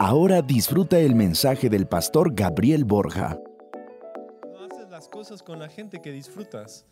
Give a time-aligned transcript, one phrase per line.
[0.00, 3.36] Ahora disfruta el mensaje del pastor Gabriel Borja.
[4.44, 6.86] No haces las cosas con la gente que disfrutas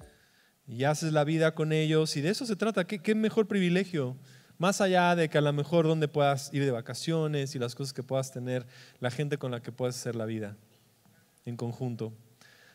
[0.67, 2.85] y haces la vida con ellos y de eso se trata.
[2.85, 4.17] ¿Qué, qué mejor privilegio?
[4.59, 7.93] Más allá de que a lo mejor donde puedas ir de vacaciones y las cosas
[7.93, 8.67] que puedas tener,
[8.99, 10.57] la gente con la que puedas hacer la vida
[11.45, 12.13] en conjunto.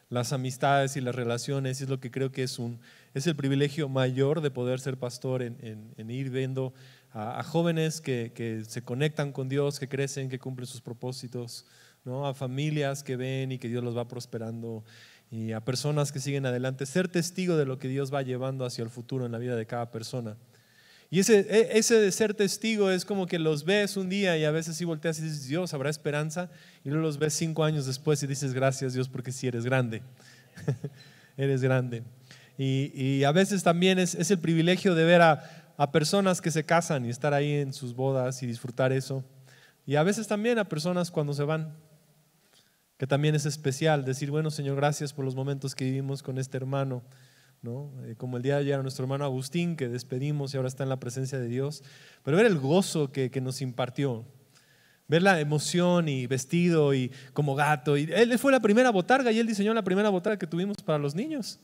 [0.07, 2.79] Las amistades y las relaciones es lo que creo que es, un,
[3.13, 6.73] es el privilegio mayor de poder ser pastor en, en, en ir viendo
[7.13, 11.65] a, jóvenes que, se conectan con Dios, que crecen, que cumplen sus propósitos,
[12.05, 12.25] ¿no?
[12.25, 14.83] a familias que ven y que Dios los va prosperando
[15.29, 18.83] y a personas que siguen adelante, ser testigo de lo que Dios va llevando hacia
[18.83, 20.35] el futuro en la vida de cada persona.
[21.09, 24.45] Y ese, e, ese de ser testigo es como que los ves un día y
[24.45, 26.49] a veces sí volteas y dices, Dios, habrá esperanza.
[26.85, 30.02] Y luego los ves cinco años después y dices, gracias Dios porque sí eres grande.
[31.38, 32.03] eres grande.
[32.57, 36.52] Y, y, a veces también es, es el privilegio de ver a, a personas que
[36.52, 39.23] se casan y estar ahí en sus bodas y disfrutar eso.
[39.84, 41.76] Y a veces también a personas cuando se van,
[42.97, 46.55] que también es especial decir, bueno Señor, gracias por los momentos que vivimos con este
[46.58, 47.02] hermano.
[47.64, 47.92] ¿no?
[48.03, 50.83] Eh, como el día de ayer a nuestro hermano Agustín, que despedimos y ahora está
[50.83, 51.83] en la presencia de Dios,
[52.22, 54.23] pero ver el gozo que, que nos impartió,
[55.08, 57.98] ver la emoción y vestido y como gato.
[57.98, 61.00] Y él fue la primera botarga y él diseñó la primera botarga que tuvimos para
[61.00, 61.59] los niños.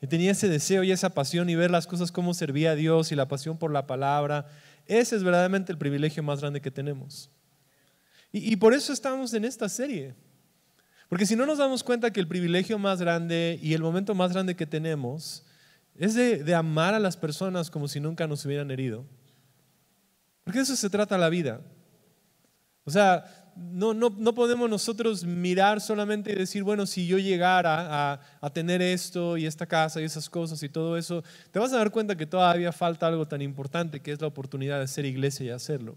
[0.00, 3.10] Y tenía ese deseo y esa pasión y ver las cosas cómo servía a Dios
[3.10, 4.46] y la pasión por la palabra.
[4.86, 7.30] Ese es verdaderamente el privilegio más grande que tenemos.
[8.32, 10.14] Y, y por eso estamos en esta serie.
[11.08, 14.32] Porque si no nos damos cuenta que el privilegio más grande y el momento más
[14.32, 15.44] grande que tenemos
[15.96, 19.04] es de, de amar a las personas como si nunca nos hubieran herido.
[20.44, 21.60] Porque de eso se trata la vida.
[22.84, 28.20] O sea, no, no, no, podemos nosotros mirar solamente y decir, bueno, si yo llegara
[28.40, 31.78] a, tener esto y esta casa y esas cosas y todo eso, te vas a
[31.78, 35.46] dar cuenta que todavía falta algo tan importante que es la oportunidad de ser iglesia
[35.46, 35.96] y hacerlo.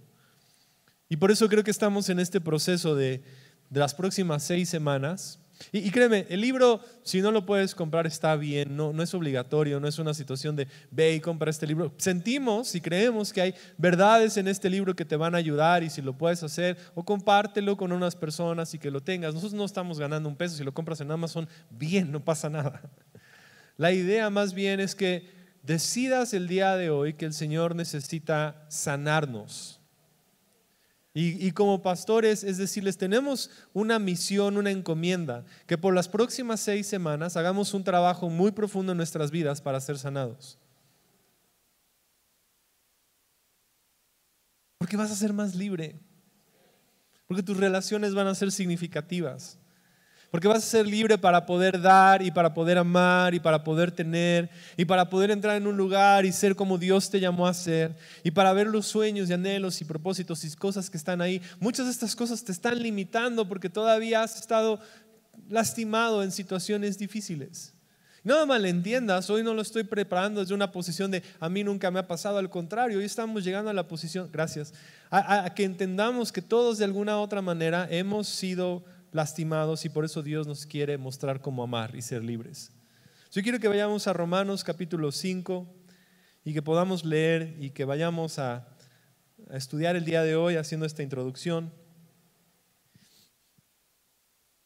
[1.10, 3.22] Y por eso creo que estamos en este proceso de
[3.70, 5.41] las próximas seis semanas
[5.72, 9.80] y, créeme, el libro, si no lo puedes comprar, está bien, no, no es obligatorio,
[9.80, 11.94] no es una situación de ve y compra este libro.
[11.98, 15.90] Sentimos y creemos que hay verdades en este libro que te van a ayudar y
[15.90, 19.34] si lo puedes hacer, o compártelo con unas personas y que lo tengas.
[19.34, 22.82] Nosotros no estamos ganando un peso, si lo compras en Amazon, bien, no pasa nada.
[23.78, 25.30] La idea más bien es que
[25.64, 29.81] decidas el día de hoy que el Señor necesita sanarnos
[31.14, 36.88] y, como pastores, es decirles, tenemos una misión, una encomienda, que por las próximas seis
[36.88, 40.58] semanas hagamos un trabajo muy profundo en nuestras vidas para ser sanados.
[44.78, 46.00] Porque vas a ser más libre,
[47.28, 49.58] porque tus relaciones van a ser significativas.
[50.32, 53.92] Porque vas a ser libre para poder dar y para poder amar y para poder
[53.92, 57.54] tener y para poder entrar en un lugar y ser como Dios te llamó a
[57.54, 61.42] ser y para ver los sueños y anhelos y propósitos y cosas que están ahí.
[61.60, 64.80] Muchas de estas cosas te están limitando porque todavía has estado
[65.50, 67.74] lastimado en situaciones difíciles.
[68.24, 72.00] No malentiendas, hoy no lo estoy preparando desde una posición de a mí nunca me
[72.00, 74.74] ha pasado, al contrario, hoy estamos llegando a la posición, gracias,
[75.10, 79.90] a, a que entendamos que todos de alguna u otra manera hemos sido lastimados y
[79.90, 82.72] por eso Dios nos quiere mostrar cómo amar y ser libres.
[83.32, 85.68] Yo quiero que vayamos a Romanos capítulo 5
[86.44, 88.68] y que podamos leer y que vayamos a,
[89.50, 91.74] a estudiar el día de hoy haciendo esta introducción.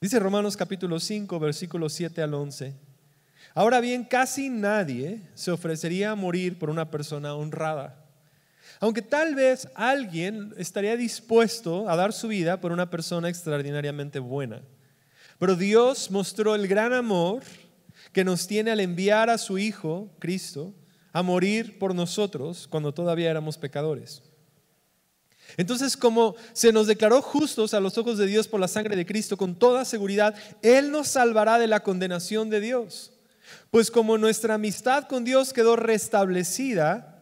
[0.02, 2.76] Dice Romanos capítulo 5, versículos 7 al 11.
[3.54, 8.05] Ahora bien, casi nadie se ofrecería a morir por una persona honrada
[8.86, 14.62] aunque tal vez alguien estaría dispuesto a dar su vida por una persona extraordinariamente buena.
[15.40, 17.42] Pero Dios mostró el gran amor
[18.12, 20.72] que nos tiene al enviar a su Hijo, Cristo,
[21.14, 24.22] a morir por nosotros cuando todavía éramos pecadores.
[25.58, 29.08] Entonces, como se nos declaró justos a los ojos de Dios por la sangre de
[29.08, 33.14] Cristo, con toda seguridad, Él nos salvará de la condenación de Dios.
[33.72, 37.15] Pues como nuestra amistad con Dios quedó restablecida,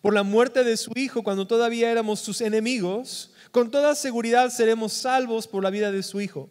[0.00, 4.92] por la muerte de su Hijo cuando todavía éramos sus enemigos, con toda seguridad seremos
[4.92, 6.48] salvos por la vida de su Hijo.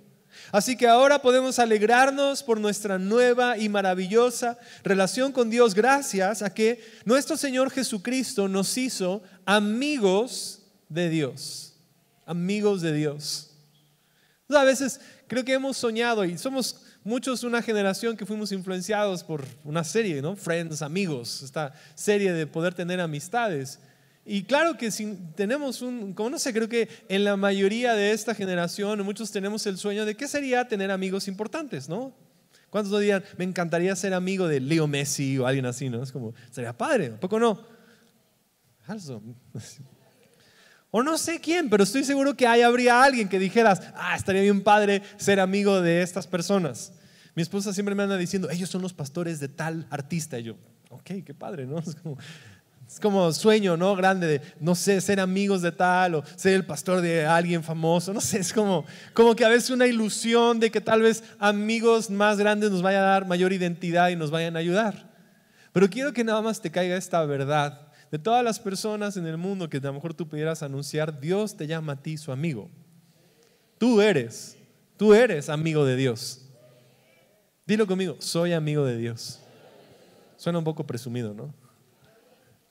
[0.52, 6.54] Así que ahora podemos alegrarnos por nuestra nueva y maravillosa relación con Dios gracias a
[6.54, 11.76] que nuestro Señor Jesucristo nos hizo amigos de Dios.
[12.26, 13.52] Amigos de Dios.
[14.50, 19.46] A veces creo que hemos soñado y somos muchos una generación que fuimos influenciados por
[19.64, 20.36] una serie, ¿no?
[20.36, 23.80] Friends, amigos, esta serie de poder tener amistades.
[24.26, 28.12] Y claro que si tenemos un, como no sé, creo que en la mayoría de
[28.12, 32.14] esta generación muchos tenemos el sueño de qué sería tener amigos importantes, ¿no?
[32.70, 36.02] ¿Cuántos dirían, me encantaría ser amigo de Leo Messi o alguien así, ¿no?
[36.02, 37.60] Es como, sería padre, ¿un poco no?
[40.92, 44.42] O no sé quién, pero estoy seguro que ahí habría alguien que dijeras, ah, estaría
[44.42, 46.92] bien padre ser amigo de estas personas.
[47.34, 50.38] Mi esposa siempre me anda diciendo, ellos son los pastores de tal artista.
[50.38, 50.56] Y yo,
[50.90, 51.82] ok, qué padre, ¿no?
[52.92, 53.96] Es como, sueño, ¿no?
[53.96, 58.12] Grande de, no sé, ser amigos de tal o ser el pastor de alguien famoso.
[58.12, 62.10] No sé, es como, como que a veces una ilusión de que tal vez amigos
[62.10, 65.10] más grandes nos vayan a dar mayor identidad y nos vayan a ayudar.
[65.72, 67.91] Pero quiero que nada más te caiga esta verdad.
[68.12, 71.56] De todas las personas en el mundo que a lo mejor tú pudieras anunciar, Dios
[71.56, 72.70] te llama a ti su amigo.
[73.78, 74.58] Tú eres,
[74.98, 76.42] tú eres amigo de Dios.
[77.66, 79.40] Dilo conmigo, soy amigo de Dios.
[80.36, 81.54] Suena un poco presumido, ¿no?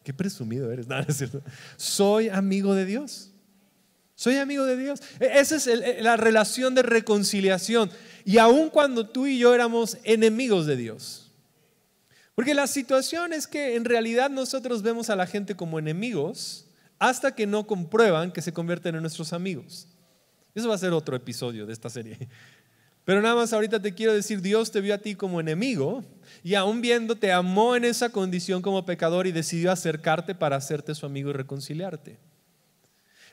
[0.04, 0.86] Qué presumido eres.
[0.88, 1.40] No, cierto.
[1.76, 3.30] Soy amigo de Dios.
[4.14, 5.00] Soy amigo de Dios.
[5.18, 7.90] E, esa es la relación de reconciliación.
[8.26, 11.29] Y aun cuando tú y yo éramos enemigos de Dios.
[12.34, 16.66] Porque la situación es que en realidad nosotros vemos a la gente como enemigos
[16.98, 19.88] hasta que no comprueban que se convierten en nuestros amigos.
[20.54, 22.28] Eso va a ser otro episodio de esta serie.
[23.04, 26.04] Pero nada más ahorita te quiero decir, Dios te vio a ti como enemigo
[26.44, 30.94] y aún viendo te amó en esa condición como pecador y decidió acercarte para hacerte
[30.94, 32.18] su amigo y reconciliarte.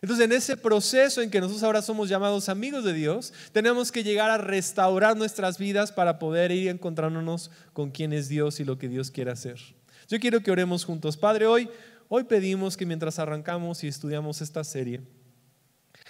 [0.02, 4.04] Entonces, en ese proceso en que nosotros ahora somos llamados amigos de Dios, tenemos que
[4.04, 8.78] llegar a restaurar nuestras vidas para poder ir encontrándonos con quién es Dios y lo
[8.78, 9.60] que Dios quiere hacer.
[10.08, 11.18] Yo quiero que oremos juntos.
[11.18, 11.70] Padre, hoy,
[12.10, 15.02] hoy pedimos que mientras arrancamos y estudiamos esta serie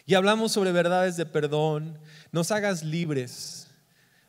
[0.07, 1.99] y hablamos sobre verdades de perdón,
[2.31, 3.67] nos hagas libres.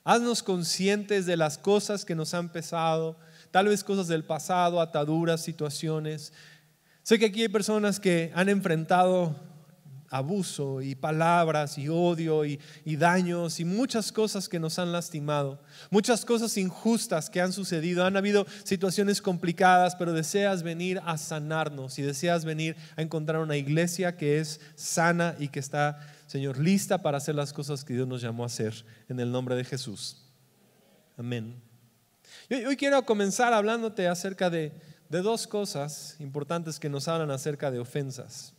[0.02, 3.16] Haznos conscientes de las cosas que nos han pesado,
[3.52, 6.32] tal vez cosas del pasado, ataduras, situaciones.
[7.04, 9.36] Sé que aquí hay personas que han enfrentado
[10.10, 15.60] abuso y palabras y odio y, daños y muchas cosas que nos han lastimado,
[15.90, 18.04] muchas cosas injustas que han sucedido.
[18.04, 23.56] Han habido situaciones complicadas, pero deseas venir a sanarnos y deseas venir a encontrar una
[23.56, 28.08] iglesia que es sana y que está, Señor, lista para hacer las cosas que Dios
[28.08, 30.24] nos llamó a hacer en el nombre de Jesús.
[31.16, 31.60] Amén.
[32.50, 34.72] Hoy quiero comenzar hablándote acerca de,
[35.08, 38.54] de dos cosas importantes que nos hablan acerca de ofensas.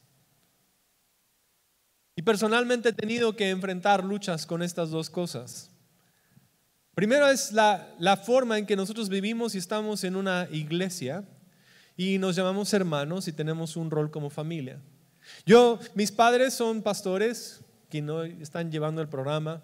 [2.20, 5.72] Y personalmente he tenido que enfrentar luchas con estas dos cosas.
[6.94, 11.24] Primero es la, la, forma en que nosotros vivimos y estamos en una iglesia
[11.96, 14.82] y nos llamamos hermanos y tenemos un rol como familia.
[15.46, 19.64] Yo, mis padres son pastores, que no están llevando el programa,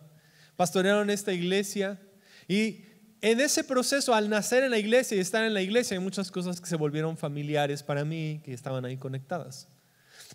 [0.56, 2.00] pastorearon esta iglesia
[2.48, 2.86] y
[3.20, 6.32] en ese proceso, al nacer en la iglesia y estar en la iglesia, hay muchas
[6.32, 9.68] cosas que se volvieron familiares para mí, que estaban ahí conectadas.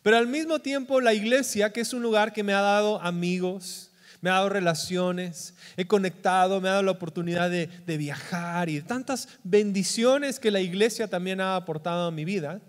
[0.02, 3.90] Pero al mismo tiempo la iglesia, que es un lugar que me ha dado amigos,
[4.20, 8.82] me ha dado relaciones, he conectado, me ha dado la oportunidad de, viajar y de
[8.82, 12.60] tantas bendiciones que la iglesia también ha aportado a mi vida,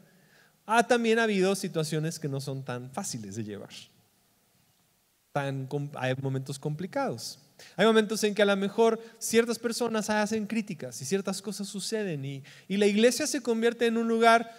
[0.65, 3.71] ha también habido situaciones que no son tan fáciles de llevar.
[5.33, 7.39] Tan, hay momentos complicados.
[7.75, 12.25] Hay momentos en que a lo mejor ciertas personas hacen críticas y ciertas cosas suceden
[12.25, 14.51] y, y la iglesia se convierte en un lugar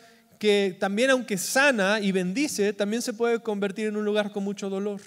[0.43, 4.69] que también aunque sana y bendice, también se puede convertir en un lugar con mucho
[4.69, 5.01] dolor.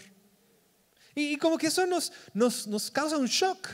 [1.13, 3.67] Y, como que eso nos, nos, nos causa un shock.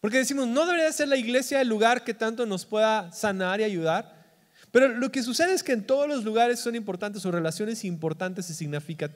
[0.00, 3.64] Porque decimos, no debería ser la iglesia el lugar que tanto nos pueda sanar y
[3.64, 4.24] ayudar.
[4.70, 8.48] Pero lo que sucede es que en todos los lugares son importantes o relaciones importantes
[8.48, 8.54] y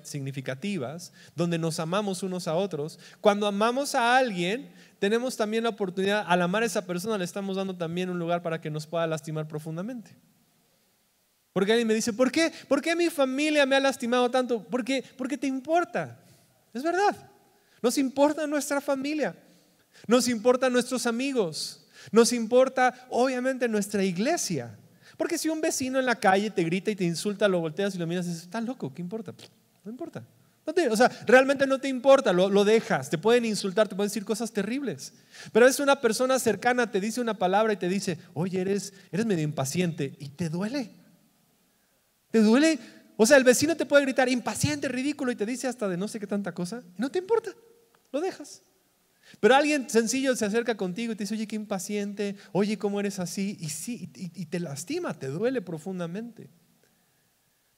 [0.03, 2.99] significativas, donde nos amamos unos a otros.
[3.23, 7.57] Cuando amamos a alguien, tenemos también la oportunidad, al amar a esa persona, le estamos
[7.57, 10.15] dando también un lugar para que nos pueda lastimar profundamente.
[11.59, 12.53] Porque alguien me dice, ¿por qué?
[12.69, 14.63] ¿Por qué mi familia me ha lastimado tanto?
[14.63, 16.17] Porque, porque te importa.
[16.73, 17.17] Es verdad.
[17.83, 19.35] Nos importa nuestra familia.
[20.07, 21.85] Nos importa nuestros amigos.
[22.13, 24.79] Nos importa, obviamente, nuestra iglesia.
[25.17, 27.99] Porque si un vecino en la calle te grita y te insulta, lo volteas y
[27.99, 29.35] lo miras y dices, está loco, ¿qué importa?
[29.85, 30.23] No importa.
[30.65, 33.11] o sea, realmente no te importa, lo, lo, dejas.
[33.11, 35.13] Te pueden insultar, te pueden decir cosas terribles.
[35.51, 39.27] Pero es una persona cercana, te dice una palabra y te dice, oye, eres, eres
[39.27, 40.98] medio impaciente y te duele.
[42.31, 42.79] ¿Te duele?
[43.17, 46.09] O sea, el vecino te puede gritar impaciente, ridículo y te dice hasta de no
[46.09, 46.83] sé qué tanta cosa.
[46.97, 47.51] no te importa,
[48.13, 48.63] lo dejas.
[49.41, 53.19] Pero alguien sencillo se acerca contigo y te dice, oye, qué impaciente, oye, ¿cómo eres
[53.19, 53.57] así?
[53.61, 56.49] Y sí, y, te lastima, te duele profundamente.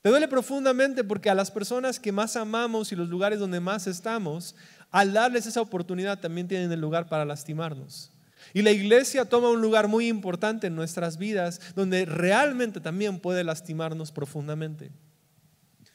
[0.01, 3.85] Te duele profundamente porque a las personas que más amamos y los lugares donde más
[3.85, 4.55] estamos,
[4.89, 8.10] al darles esa oportunidad también tienen el lugar para lastimarnos.
[8.53, 13.43] Y la iglesia toma un lugar muy importante en nuestras vidas donde realmente también puede
[13.43, 14.91] lastimarnos profundamente.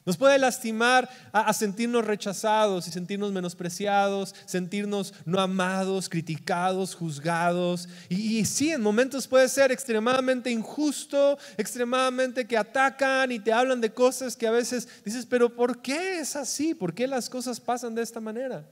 [0.07, 7.89] Nos puede lastimar a, sentirnos rechazados y sentirnos menospreciados, sentirnos no amados, criticados, juzgados.
[8.09, 13.93] Y, sí, en momentos puede ser extremadamente injusto, extremadamente que atacan y te hablan de
[13.93, 16.73] cosas que a veces dices, pero ¿por qué es así?
[16.73, 18.65] ¿Por qué las cosas pasan de esta manera?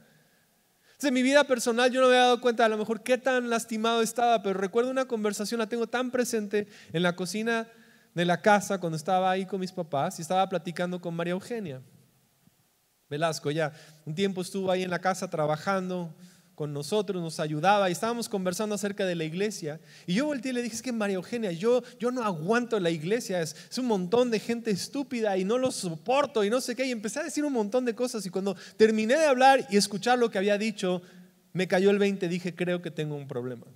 [1.04, 3.50] En mi vida personal yo no me había dado cuenta a lo mejor qué tan
[3.50, 7.68] lastimado estaba, pero recuerdo una conversación, la tengo tan presente en la cocina
[8.14, 11.82] de la casa cuando estaba ahí con mis papás y estaba platicando con María Eugenia
[13.10, 13.50] Velasco.
[13.50, 13.72] Ya
[14.04, 16.14] un tiempo estuvo ahí en la casa trabajando
[16.54, 19.80] con nosotros, nos ayudaba y estábamos conversando acerca de la iglesia.
[20.06, 22.90] Y yo volteé y le dije, es que María Eugenia, yo, yo no aguanto la
[22.90, 26.76] iglesia, es, es un montón de gente estúpida y no lo soporto y no sé
[26.76, 26.86] qué.
[26.86, 30.18] Y empecé a decir un montón de cosas y cuando terminé de hablar y escuchar
[30.18, 31.02] lo que había dicho,
[31.52, 33.66] me cayó el 20, dije, creo que tengo un problema.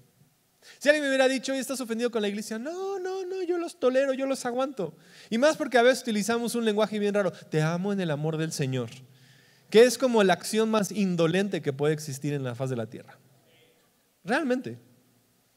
[0.78, 3.58] Si alguien me hubiera dicho, hoy estás ofendido con la iglesia, no, no, no, yo
[3.58, 4.94] los tolero, yo los aguanto.
[5.30, 8.36] Y más porque a veces utilizamos un lenguaje bien raro, te amo en el amor
[8.36, 8.90] del Señor,
[9.70, 12.86] que es como la acción más indolente que puede existir en la faz de la
[12.86, 13.18] tierra.
[14.24, 14.78] Realmente.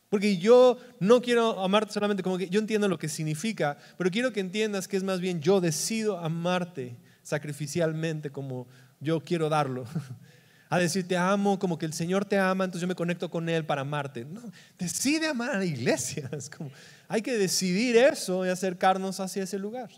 [0.10, 4.34] Porque yo no quiero amarte solamente como que yo entiendo lo que significa, pero quiero
[4.34, 8.68] que entiendas que es más bien yo decido amarte sacrificialmente como
[9.00, 9.86] yo quiero darlo.
[10.70, 13.50] a decir te amo, como que el Señor te ama, entonces yo me conecto con
[13.50, 14.26] Él para amarte.
[14.26, 14.42] No,
[14.78, 16.30] decide amar a la iglesia.
[16.38, 16.72] Es como,
[17.08, 19.90] hay que decidir eso y acercarnos hacia ese lugar.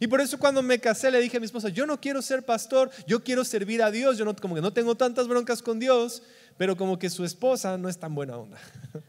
[0.00, 2.44] Y por eso cuando me casé le dije a mi esposa, yo no quiero ser
[2.44, 5.78] pastor, yo quiero servir a Dios, yo no, como que no tengo tantas broncas con
[5.78, 6.22] Dios,
[6.56, 8.58] pero como que su esposa no es tan buena onda.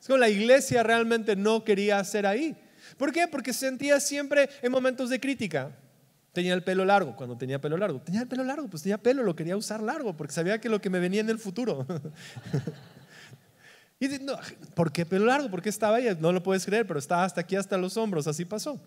[0.00, 2.56] Es como la iglesia realmente no quería ser ahí.
[2.96, 3.26] ¿Por qué?
[3.26, 5.72] Porque sentía siempre en momentos de crítica.
[6.32, 8.00] Tenía el pelo largo, cuando tenía pelo largo.
[8.00, 10.80] Tenía el pelo largo, pues tenía pelo, lo quería usar largo, porque sabía que lo
[10.80, 11.84] que me venía en el futuro.
[14.00, 14.08] y
[14.74, 15.50] ¿por qué pelo largo?
[15.50, 16.16] ¿Por qué estaba ahí?
[16.20, 18.80] No lo puedes creer, pero estaba hasta aquí, hasta los hombros, así pasó.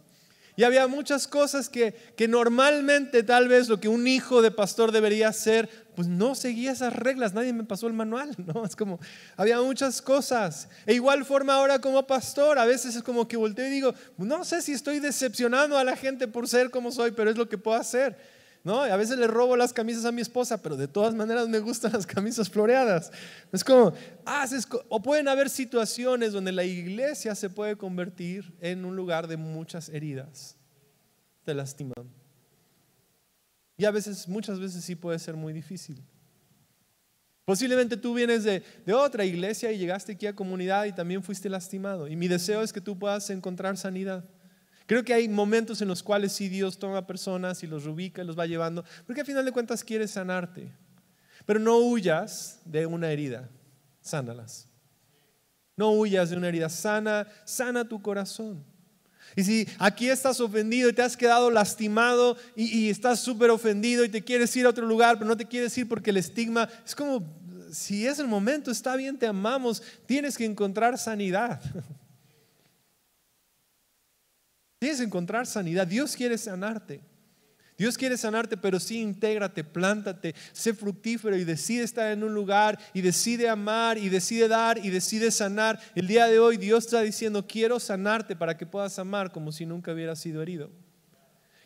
[0.55, 4.91] Y había muchas cosas que, que normalmente tal vez lo que un hijo de pastor
[4.91, 8.65] debería hacer, pues no seguía esas reglas, nadie me pasó el manual, ¿no?
[8.65, 9.00] Es como,
[9.38, 10.67] había muchas cosas.
[10.86, 14.43] E igual forma ahora como pastor, a veces es como que volteo y digo, no
[14.43, 17.58] sé si estoy decepcionando a la gente por ser como soy, pero es lo que
[17.58, 18.17] puedo hacer.
[18.63, 18.82] ¿No?
[18.82, 21.91] A veces le robo las camisas a mi esposa, pero de todas maneras me gustan
[21.94, 23.12] las camisas floreadas.
[23.51, 28.96] Es como, haces, o pueden haber situaciones donde la iglesia se puede convertir en un
[28.96, 30.56] lugar de muchas heridas.
[31.44, 32.08] Te lastiman.
[33.77, 36.00] Y a veces, muchas veces sí puede ser muy difícil.
[37.46, 41.50] Posiblemente tú vienes de, de, otra iglesia y llegaste aquí a comunidad y también fuiste
[41.50, 42.08] lastimado.
[42.08, 44.24] Y mi deseo es que tú puedas encontrar sanidad.
[44.91, 48.25] Creo que hay momentos en los cuales sí Dios toma personas y los ubica y
[48.25, 50.69] los va llevando, porque al final de cuentas quiere sanarte.
[51.45, 53.50] Pero no huyas de una herida,
[54.01, 54.67] sánalas.
[55.77, 58.65] No huyas de una herida, sana, sana tu corazón.
[59.38, 64.03] Y si aquí estás ofendido y te has quedado lastimado y, y estás súper ofendido
[64.03, 66.67] y te quieres ir a otro lugar, pero no te quieres ir porque el estigma
[66.86, 67.33] es como,
[67.71, 71.62] si es el momento, está bien, te amamos, tienes que encontrar sanidad.
[74.81, 75.85] Tienes encontrar sanidad.
[75.85, 77.01] Dios quiere sanarte.
[77.77, 82.79] Dios quiere sanarte, pero sí intégrate, plántate, sé fructífero y decide estar en un lugar
[82.91, 85.79] y decide amar y decide dar y decide sanar.
[85.93, 89.67] El día de hoy Dios está diciendo, quiero sanarte para que puedas amar como si
[89.67, 90.71] nunca hubieras sido herido.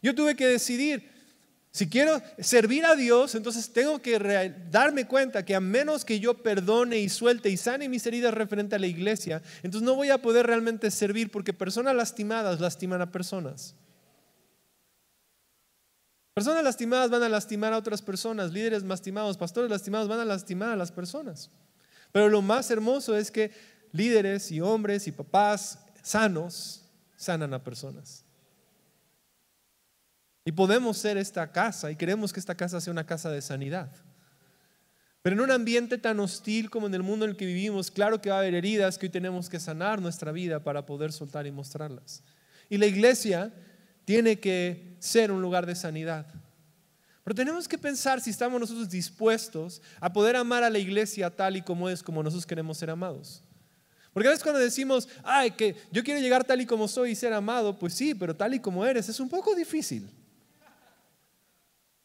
[0.01, 1.09] Yo tuve que decidir,
[1.75, 4.17] si quiero servir a Dios, entonces tengo que
[4.71, 8.77] darme cuenta que a menos que yo perdone y suelte y sane mis heridas referente
[8.77, 13.11] a la iglesia, entonces no voy a poder realmente servir porque personas lastimadas lastiman a
[13.11, 13.75] personas.
[16.33, 20.69] Personas lastimadas van a lastimar a otras personas, líderes lastimados, pastores lastimados van a lastimar
[20.69, 21.49] a las personas.
[22.13, 23.51] Pero lo más hermoso es que
[23.91, 26.85] líderes y hombres y papás sanos
[27.17, 28.24] sanan a personas.
[30.45, 33.91] Y podemos ser esta casa y queremos que esta casa sea una casa de sanidad.
[35.23, 38.21] Pero en un ambiente tan hostil como en el mundo en el que vivimos, claro
[38.21, 41.47] que va a haber heridas que hoy tenemos que sanar nuestra vida para poder soltar
[41.47, 42.21] y mostrarlas.
[42.69, 43.51] Y la iglesia
[44.05, 46.27] tiene que ser un lugar de sanidad.
[47.23, 51.57] Pero tenemos que pensar si estamos nosotros dispuestos a poder amar a la iglesia tal
[51.57, 53.41] y como es, como nosotros queremos ser amados.
[54.13, 57.15] Porque a veces cuando decimos, ay, que yo quiero llegar tal y como soy y
[57.15, 60.07] ser amado, pues sí, pero tal y como eres es un poco difícil.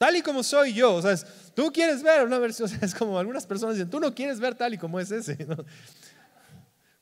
[0.00, 1.14] Tal y como soy yo, o sea,
[1.54, 4.40] tú quieres ver una versión, o sea, es como algunas personas dicen, tú no quieres
[4.40, 5.36] ver tal y como es ese.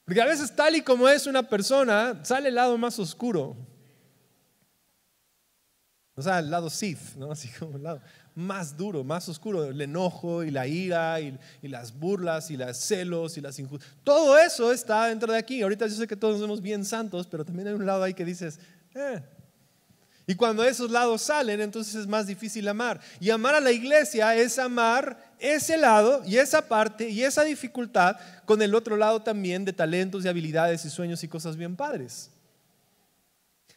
[0.04, 3.56] Porque a veces tal y como es una persona, sale el lado más oscuro.
[6.16, 7.30] O sea, el lado Sith, ¿no?
[7.30, 8.00] Así como el lado
[8.34, 13.38] más duro, más oscuro, el enojo y la ira y, las burlas y los celos
[13.38, 13.96] y las injusticias.
[14.02, 15.62] Todo eso está dentro de aquí.
[15.62, 18.24] Ahorita yo sé que todos somos bien santos, pero también hay un lado ahí que
[18.24, 18.58] dices,
[18.96, 19.22] eh.
[20.28, 23.00] Y cuando esos lados salen, entonces es más difícil amar.
[23.18, 28.16] Y amar a la iglesia es amar ese lado y esa parte y esa dificultad
[28.44, 32.28] con el otro lado también de talentos y habilidades y sueños y cosas bien padres.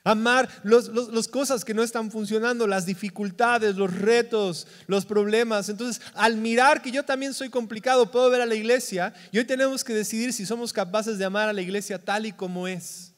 [0.03, 5.69] Amar las cosas que no están funcionando, las dificultades, los retos, los problemas.
[5.69, 9.45] Entonces, al mirar que yo también soy complicado, puedo ver a la iglesia y hoy
[9.45, 13.10] tenemos que decidir si somos capaces de amar a la iglesia tal y como es.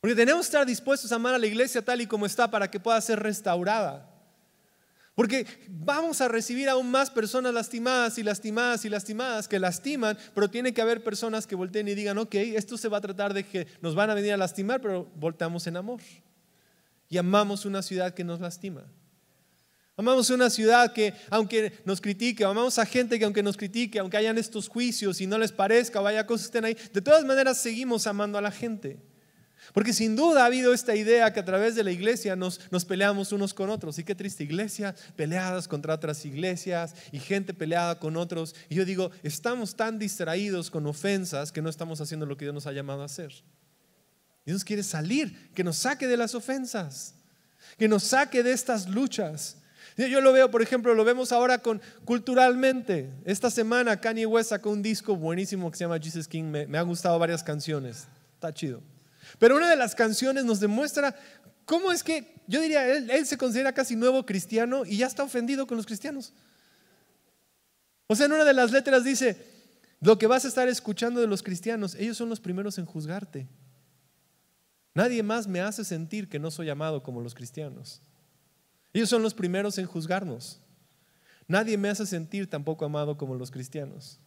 [0.00, 2.70] Porque tenemos que estar dispuestos a amar a la iglesia tal y como está para
[2.70, 4.10] que pueda ser restaurada.
[5.14, 10.48] Porque vamos a recibir aún más personas lastimadas y lastimadas y lastimadas que lastiman, pero
[10.48, 13.44] tiene que haber personas que volteen y digan, ok, esto se va a tratar de
[13.44, 16.00] que nos van a venir a lastimar, pero voltamos en amor.
[17.10, 18.84] Y amamos una ciudad que nos lastima.
[19.98, 24.16] Amamos una ciudad que aunque nos critique, amamos a gente que aunque nos critique, aunque
[24.16, 27.26] hayan estos juicios y no les parezca o haya cosas que estén ahí, de todas
[27.26, 29.09] maneras seguimos amando a la gente.
[29.72, 32.84] Porque sin duda ha habido esta idea que a través de la iglesia nos, nos,
[32.84, 33.98] peleamos unos con otros.
[33.98, 38.54] Y qué triste, iglesia peleadas contra otras iglesias y gente peleada con otros.
[38.68, 42.54] Y yo digo, estamos tan distraídos con ofensas que no estamos haciendo lo que Dios
[42.54, 43.32] nos ha llamado a hacer.
[44.44, 47.14] Dios quiere salir, que nos saque de las ofensas,
[47.78, 49.58] que nos saque de estas luchas.
[49.96, 53.10] Yo lo veo, por ejemplo, lo vemos ahora con culturalmente.
[53.24, 56.44] Esta semana Kanye West sacó un disco buenísimo que se llama Jesus King.
[56.44, 58.08] Me, me han gustado varias canciones.
[58.34, 58.80] Está chido.
[59.38, 61.16] Pero una de las canciones nos demuestra
[61.64, 65.66] cómo es que, yo diría, él, se considera casi nuevo cristiano y ya está ofendido
[65.66, 66.32] con los cristianos.
[68.06, 69.36] O sea, en una de las letras dice,
[70.00, 73.46] lo que vas a estar escuchando de los cristianos, ellos son los primeros en juzgarte.
[74.94, 78.02] Nadie más me hace sentir que no soy amado como los cristianos.
[78.92, 80.60] Ellos son los primeros en juzgarnos.
[81.46, 84.18] Nadie me hace sentir tampoco amado como los cristianos.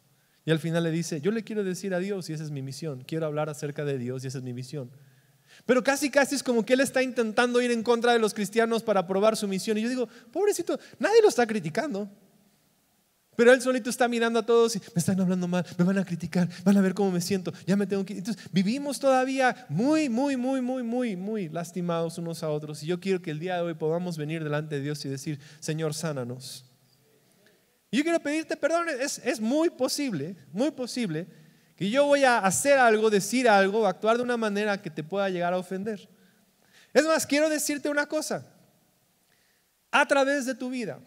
[0.45, 2.62] Y al final le dice, yo le quiero decir a Dios y esa es mi
[2.62, 3.03] misión.
[3.07, 4.91] Quiero hablar acerca de Dios y esa es mi misión.
[5.65, 8.83] Pero casi, casi es como que él está intentando ir en contra de los cristianos
[8.83, 9.77] para probar su misión.
[9.77, 12.09] Y yo digo, pobrecito, nadie lo está criticando.
[13.35, 16.05] Pero él solito está mirando a todos y me están hablando mal, me van a
[16.05, 18.15] criticar, van a ver cómo me siento, ya me tengo que...
[18.15, 22.83] Entonces, vivimos todavía muy, muy, muy, muy, muy, muy lastimados unos a otros.
[22.83, 25.39] Y yo quiero que el día de hoy podamos venir delante de Dios y decir,
[25.59, 26.65] Señor, sánanos.
[27.93, 31.27] Yo quiero pedirte perdón, es, es muy posible, muy posible
[31.75, 35.29] que yo voy a hacer algo, decir algo, actuar de una manera que te pueda
[35.29, 36.10] llegar a ofender.
[36.91, 38.51] Es más, quiero decirte una cosa.
[39.91, 40.99] A través de tu vida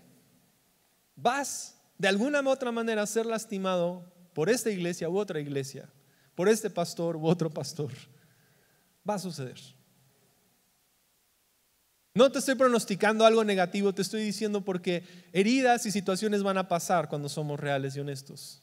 [1.16, 5.88] vas de alguna u otra manera a ser lastimado por esta iglesia u otra iglesia,
[6.36, 7.90] por este pastor u otro pastor.
[9.08, 9.58] Va a suceder.
[12.16, 16.66] No te estoy pronosticando algo negativo, te estoy diciendo porque heridas y situaciones van a
[16.66, 18.62] pasar cuando somos reales y honestos.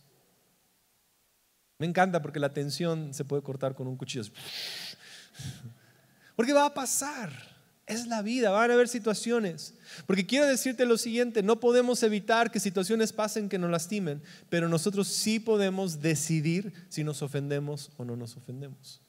[1.77, 4.33] Me encanta porque la tensión se puede cortar con un cuchillo.
[6.35, 7.31] Porque va a pasar.
[7.85, 9.75] Es la vida, van a haber situaciones.
[10.07, 14.67] Porque quiero decirte lo siguiente, no podemos evitar que situaciones pasen que nos lastimen, pero
[14.67, 18.99] nosotros sí podemos decidir si nos ofendemos o no nos ofendemos.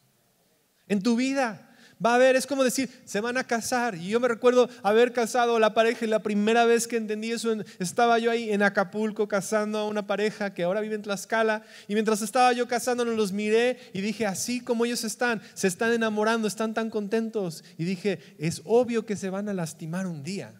[0.86, 1.73] En tu vida,
[2.04, 3.94] Va a haber, es como decir, se van a casar.
[3.94, 7.30] Y yo me recuerdo haber casado a la pareja y la primera vez que entendí
[7.30, 11.62] eso, estaba yo ahí en Acapulco casando a una pareja que ahora vive en Tlaxcala.
[11.88, 15.92] Y mientras estaba yo casándonos, los miré y dije, así como ellos están, se están
[15.92, 17.64] enamorando, están tan contentos.
[17.78, 20.54] Y dije, es obvio que se van a lastimar un día.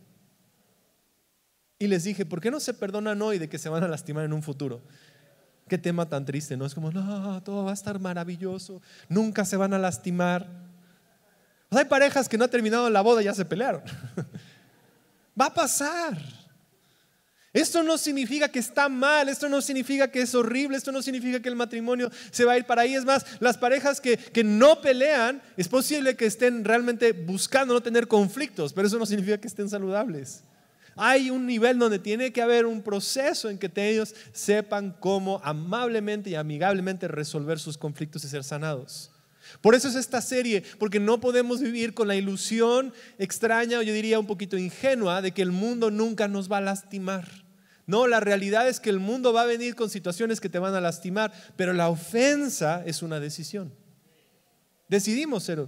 [1.78, 4.24] Y les dije, ¿por qué no se perdonan hoy de que se van a lastimar
[4.24, 4.82] en un futuro?
[5.68, 6.66] Qué tema tan triste, ¿no?
[6.66, 10.73] Es como, no, todo va a estar maravilloso, nunca se van a lastimar.
[11.76, 13.82] Hay parejas que no han terminado la boda y ya se pelearon.
[15.40, 16.16] Va a pasar.
[17.54, 21.40] Esto no significa que está mal, esto no significa que es horrible, esto no significa
[21.40, 22.94] que el matrimonio se va a ir para ahí.
[22.94, 27.80] Es más, las parejas que, que no pelean, es posible que estén realmente buscando no
[27.80, 30.42] tener conflictos, pero eso no significa que estén saludables.
[30.96, 36.30] Hay un nivel donde tiene que haber un proceso en que ellos sepan cómo amablemente
[36.30, 39.13] y amigablemente resolver sus conflictos y ser sanados.
[39.60, 43.92] Por eso es esta serie, porque no podemos vivir con la ilusión extraña, o yo
[43.92, 47.44] diría un poquito ingenua, de que el mundo nunca nos va a lastimar.
[47.86, 50.74] No, la realidad es que el mundo va a venir con situaciones que te van
[50.74, 53.72] a lastimar, pero la ofensa es una decisión.
[54.88, 55.66] Decidimos ser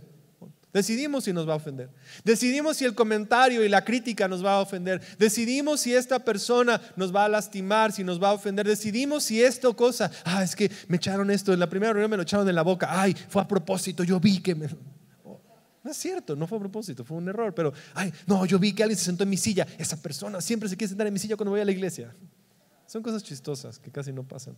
[0.77, 1.89] Decidimos si nos va a ofender.
[2.23, 5.01] Decidimos si el comentario y la crítica nos va a ofender.
[5.19, 8.67] Decidimos si esta persona nos va a lastimar, si nos va a ofender.
[8.67, 12.19] Decidimos si esto cosa, ah, es que me echaron esto, en la primera reunión me
[12.19, 14.69] lo echaron en la boca, ay, fue a propósito, yo vi que me...
[15.83, 18.75] No es cierto, no fue a propósito, fue un error, pero, ay, no, yo vi
[18.75, 19.67] que alguien se sentó en mi silla.
[19.79, 22.15] Esa persona siempre se quiere sentar en mi silla cuando voy a la iglesia.
[22.87, 24.55] Son cosas chistosas que casi no pasan.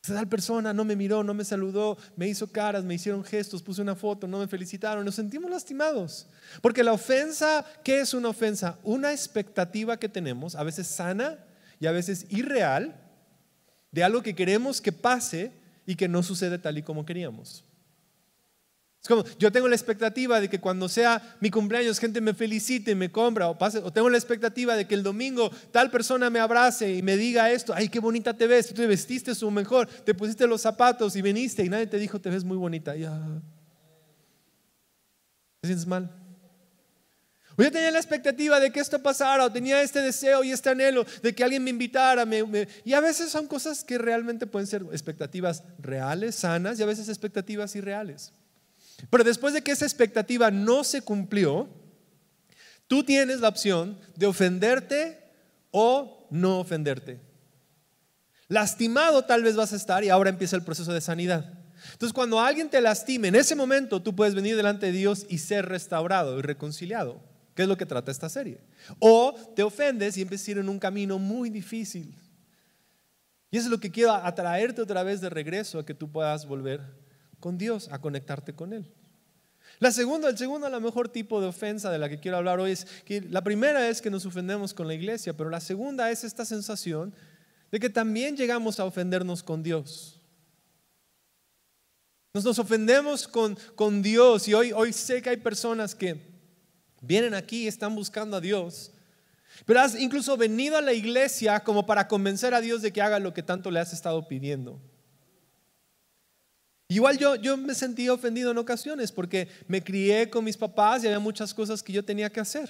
[0.00, 3.82] Tal persona no me miró, no me saludó, me hizo caras, me hicieron gestos, puse
[3.82, 6.26] una foto, no me felicitaron, nos sentimos lastimados.
[6.62, 8.78] Porque la ofensa, ¿qué es una ofensa?
[8.82, 11.38] Una expectativa que tenemos, a veces sana
[11.78, 12.98] y a veces irreal,
[13.92, 15.52] de algo que queremos que pase
[15.84, 17.64] y que no sucede tal y como queríamos.
[19.02, 22.94] Es como, yo tengo la expectativa de que cuando sea mi cumpleaños gente me felicite,
[22.94, 26.38] me compra o pase, o tengo la expectativa de que el domingo tal persona me
[26.38, 29.86] abrace y me diga esto, ay, qué bonita te ves, tú te vestiste su mejor,
[29.86, 32.94] te pusiste los zapatos y viniste y nadie te dijo, te ves muy bonita.
[32.94, 33.18] Ya.
[35.62, 36.10] ¿Te sientes mal?
[37.56, 40.68] O yo tenía la expectativa de que esto pasara, o tenía este deseo y este
[40.68, 42.26] anhelo de que alguien me invitara.
[42.84, 47.08] y a veces son cosas que realmente pueden ser expectativas reales, sanas, y a veces
[47.08, 48.32] expectativas irreales.
[49.08, 51.68] Pero después de que esa expectativa no se cumplió,
[52.86, 55.18] tú tienes la opción de ofenderte
[55.70, 57.20] o no ofenderte.
[58.48, 61.54] Lastimado tal vez vas a estar y ahora empieza el proceso de sanidad.
[61.92, 65.38] Entonces cuando alguien te lastime, en ese momento tú puedes venir delante de Dios y
[65.38, 67.22] ser restaurado y reconciliado,
[67.54, 68.60] que es lo que trata esta serie.
[68.98, 72.14] O te ofendes y empiezas a ir en un camino muy difícil.
[73.50, 76.46] Y eso es lo que quiero atraerte otra vez de regreso a que tú puedas
[76.46, 76.80] volver
[77.40, 78.86] con Dios, a conectarte con Él.
[79.78, 82.72] La segunda, el segundo, a mejor tipo de ofensa de la que quiero hablar hoy
[82.72, 86.22] es que la primera es que nos ofendemos con la iglesia, pero la segunda es
[86.22, 87.14] esta sensación
[87.70, 90.20] de que también llegamos a ofendernos con Dios.
[92.34, 96.30] Nos, nos ofendemos con, con Dios y hoy, hoy sé que hay personas que
[97.00, 98.92] vienen aquí y están buscando a Dios,
[99.64, 103.18] pero has incluso venido a la iglesia como para convencer a Dios de que haga
[103.18, 104.80] lo que tanto le has estado pidiendo.
[106.90, 111.06] Igual yo, yo me sentí ofendido en ocasiones porque me crié con mis papás y
[111.06, 112.68] había muchas cosas que yo tenía que hacer.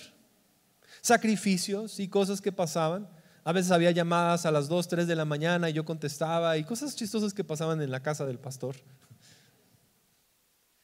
[1.00, 3.09] Sacrificios y cosas que pasaban.
[3.44, 6.64] A veces había llamadas a las 2, 3 de la mañana y yo contestaba y
[6.64, 8.76] cosas chistosas que pasaban en la casa del pastor.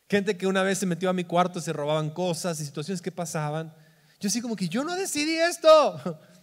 [0.09, 3.13] Gente que una vez se metió a mi cuarto, se robaban cosas y situaciones que
[3.13, 3.71] pasaban.
[4.19, 6.01] Yo así como que yo no decidí esto.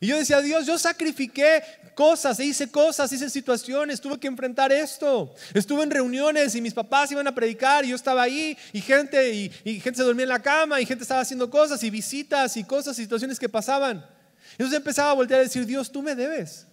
[0.00, 1.62] Y yo decía, Dios, yo sacrifiqué
[1.94, 5.34] cosas, hice cosas, hice situaciones, tuve que enfrentar esto.
[5.52, 9.30] Estuve en reuniones y mis papás iban a predicar y yo estaba ahí y gente,
[9.32, 12.64] y, gente se dormía en la cama y gente estaba haciendo cosas y visitas y
[12.64, 14.04] cosas, situaciones que pasaban.
[14.52, 16.66] Entonces empezaba a voltear a decir, Dios, tú me debes.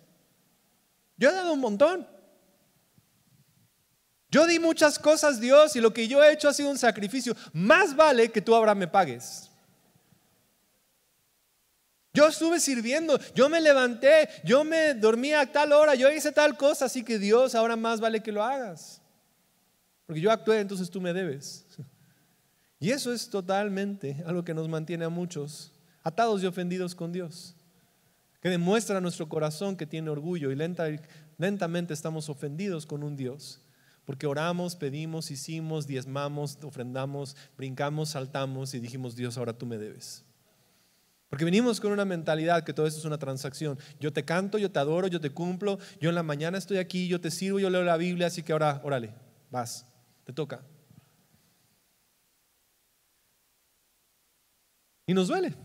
[1.18, 2.08] Yo he dado un montón.
[4.32, 7.36] Yo di muchas cosas, Dios, y lo que yo he hecho ha sido un sacrificio.
[7.54, 9.51] Más vale que tú ahora me pagues.
[12.14, 16.58] Yo estuve sirviendo, yo me levanté, yo me dormí a tal hora, yo hice tal
[16.58, 19.02] cosa, así que Dios ahora más vale que lo hagas.
[20.06, 21.66] Porque yo actué, entonces tú me debes.
[22.80, 25.72] Y eso es totalmente algo que nos mantiene a muchos
[26.04, 27.56] atados y ofendidos con Dios.
[28.42, 30.56] Que demuestra a nuestro corazón que tiene orgullo y
[31.38, 33.62] lentamente estamos ofendidos con un Dios.
[34.04, 40.26] Porque oramos, pedimos, hicimos, diezmamos, ofrendamos, brincamos, saltamos y dijimos, Dios, ahora tú me debes.
[41.32, 43.80] Porque venimos con una mentalidad que todo esto es una transacción.
[44.02, 47.08] Yo te canto, yo te adoro, yo te cumplo, yo en la mañana estoy aquí,
[47.08, 49.14] yo te sirvo, yo leo la Biblia, así que ahora, órale,
[49.50, 49.86] vas,
[50.26, 50.62] te toca.
[55.08, 55.56] Y nos duele.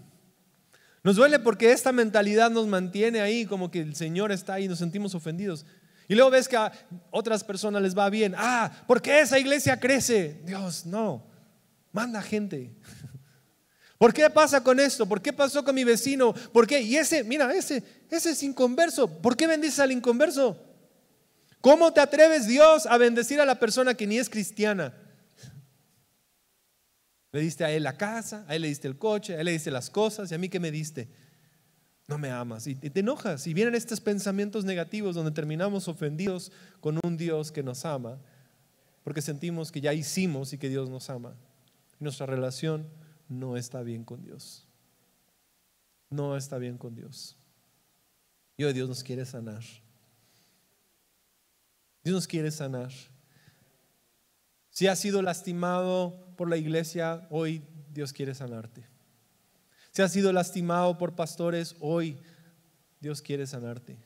[1.03, 4.69] Nos duele porque esta mentalidad nos mantiene ahí como que el Señor está ahí y
[4.69, 5.67] nos sentimos ofendidos.
[6.07, 6.71] Y luego ves que a
[7.11, 8.37] otras personas les va bien.
[8.39, 10.43] Ah, ¿por qué esa iglesia crece?
[10.45, 11.27] Dios, no.
[11.91, 12.73] Manda gente.
[13.99, 15.07] ¿Por qué pasa con esto?
[15.07, 16.35] ¿Por qué pasó con mi vecino?
[16.53, 16.81] ¿Por qué?
[16.81, 19.09] Y ese, mira, ese, ese es inconverso.
[19.09, 20.61] ¿Por qué bendices al inconverso?
[21.61, 24.95] ¿Cómo te atreves Dios a bendecir a la persona que ni es cristiana?
[27.33, 29.53] Le diste a él la casa, a él le diste el coche, a él le
[29.53, 31.09] diste las cosas y a mí qué me diste.
[32.07, 37.01] No me amas y te enojas y vienen estos pensamientos negativos donde terminamos ofendidos con
[37.03, 38.21] un Dios que nos ama
[39.07, 41.37] porque sentimos que ya hicimos y que Dios nos ama.
[42.01, 42.89] nuestra relación
[43.29, 44.67] no está bien con Dios.
[46.11, 47.37] No está bien con Dios.
[48.57, 49.63] Y hoy Dios nos quiere sanar.
[52.03, 52.93] Dios nos quiere sanar.
[54.71, 57.63] Si has sido lastimado por la iglesia, hoy
[57.93, 58.87] Dios quiere sanarte.
[59.91, 62.19] Si has sido lastimado por pastores, hoy
[63.01, 63.97] Dios quiere sanarte.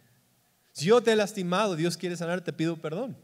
[0.72, 3.16] Si yo te he lastimado, Dios quiere sanarte, te pido perdón.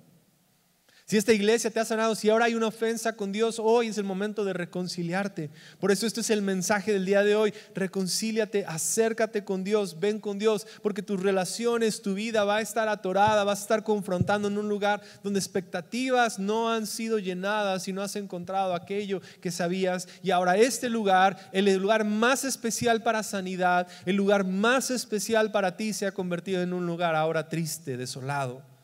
[1.09, 3.97] Si esta iglesia te ha sanado, si ahora hay una ofensa con Dios, hoy es
[3.97, 5.51] el momento de reconciliarte.
[5.79, 7.55] Por eso este es el mensaje del día de hoy.
[7.77, 12.89] Reconcíliate, acércate con Dios, ven con Dios, porque tus relaciones, tu vida va a estar
[12.89, 17.93] atorada, vas a estar confrontando en un lugar donde expectativas no han sido llenadas y
[17.93, 20.09] no has encontrado aquello que sabías.
[20.25, 25.77] Y ahora este lugar, el lugar más especial para sanidad, el lugar más especial para
[25.77, 28.76] ti se ha convertido en un lugar ahora triste, desolado.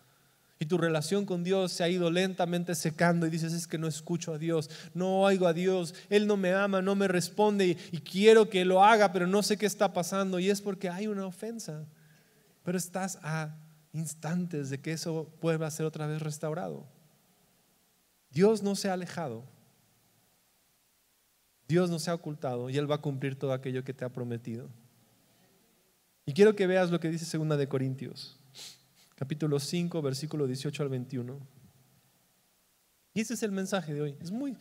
[0.62, 3.88] Y tu relación con Dios se ha ido lentamente secando y dices, es que no
[3.88, 7.98] escucho a Dios, no oigo a Dios, Él no me ama, no me responde y,
[7.98, 11.26] quiero que lo haga, pero no sé qué está pasando y es porque hay una
[11.26, 11.84] ofensa.
[12.62, 13.56] Pero estás a
[13.92, 16.86] instantes de que eso vuelva a ser otra vez restaurado.
[18.30, 19.42] Dios no se ha alejado.
[21.66, 24.10] Dios no se ha ocultado y Él va a cumplir todo aquello que te ha
[24.10, 24.68] prometido.
[26.24, 28.38] Y quiero que veas lo que dice Segunda de Corintios,
[29.22, 31.38] capítulo 5, versículo 18 al 21.
[33.14, 34.16] Y ese es el mensaje de hoy.
[34.20, 34.56] Es muy,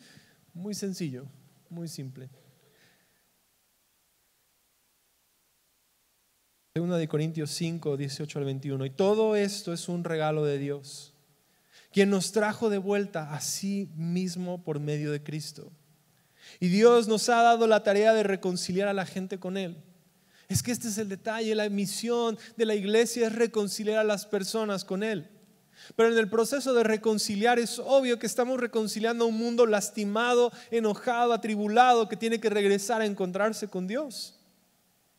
[0.54, 1.26] muy sencillo,
[1.68, 2.30] muy simple.
[6.72, 8.86] Segunda de Corintios 5, 18 al 21.
[8.86, 11.12] Y todo esto es un regalo de Dios,
[11.90, 15.72] quien nos trajo de vuelta a sí mismo por medio de Cristo.
[16.60, 19.82] Y Dios nos ha dado la tarea de reconciliar a la gente con Él.
[20.52, 24.26] Es que este es el detalle, la misión de la iglesia es reconciliar a las
[24.26, 25.26] personas con Él.
[25.96, 30.52] Pero en el proceso de reconciliar es obvio que estamos reconciliando a un mundo lastimado,
[30.70, 34.38] enojado, atribulado, que tiene que regresar a encontrarse con Dios.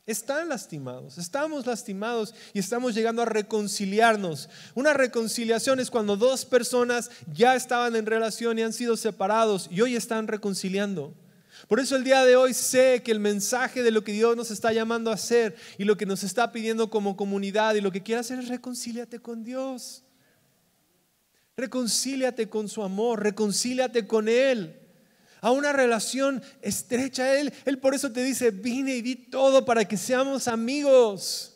[0.05, 4.49] Están lastimados, estamos lastimados y estamos llegando a reconciliarnos.
[4.75, 9.81] Una reconciliación es cuando dos personas ya estaban en relación y han sido separados y
[9.81, 11.15] hoy están reconciliando.
[11.67, 14.51] Por eso el día de hoy sé que el mensaje de lo que Dios nos
[14.51, 18.03] está llamando a hacer y lo que nos está pidiendo como comunidad y lo que
[18.03, 20.03] quiere hacer es reconcíliate con Dios.
[21.55, 24.79] Reconcíliate con su amor, reconcíliate con Él
[25.41, 27.37] a una relación estrecha.
[27.37, 31.52] Él, él por eso te dice, vine y di todo para que seamos amigos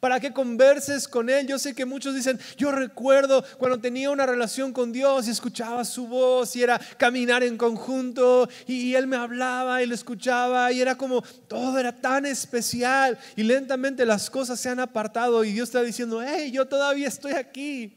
[0.00, 1.46] para que converses con Él.
[1.46, 5.84] Yo sé que muchos dicen, yo recuerdo cuando tenía una relación con Dios y escuchaba
[5.84, 10.80] su voz y era caminar en conjunto y, Él me hablaba y lo escuchaba y
[10.80, 15.68] era como, todo era tan especial y lentamente las cosas se han apartado y Dios
[15.68, 17.96] está diciendo, hey, yo todavía estoy aquí.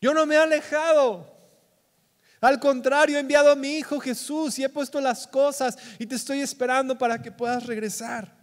[0.00, 1.34] Yo no me he alejado.
[2.40, 6.14] Al contrario, he enviado a mi Hijo Jesús y he puesto las cosas y te
[6.14, 8.33] estoy esperando para que puedas regresar.